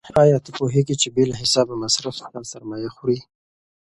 [0.23, 3.17] آیا ته پوهېږې چې بې له حسابه مصرف ستا سرمایه خوري؟